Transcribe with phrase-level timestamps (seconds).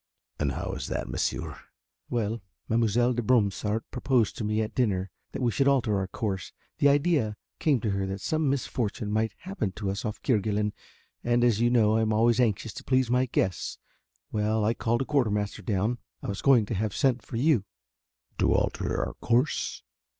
[0.39, 1.59] "And how is that, monsieur?"
[2.09, 6.53] "Well, Mademoiselle de Bromsart proposed to me at dinner that we should alter our course,
[6.79, 10.73] the idea came to her that some misfortune might happen to us off Kerguelen
[11.23, 13.77] and, as you know, I am always anxious to please my guests
[14.31, 15.99] well, I called a quarter master down.
[16.23, 17.65] I was going to have sent for you."
[18.39, 19.83] "To alter our course?"